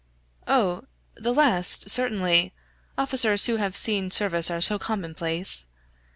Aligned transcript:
"Oh, 0.47 0.85
the 1.13 1.31
last, 1.31 1.91
certainly 1.91 2.53
officers 2.97 3.45
who 3.45 3.57
have 3.57 3.77
seen 3.77 4.09
service 4.09 4.49
are 4.49 4.59
so 4.59 4.79
commonplace!" 4.79 5.67